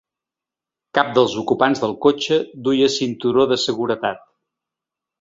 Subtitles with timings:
[0.99, 4.29] Cap dels ocupants del cotxe duia cinturó de seguretat.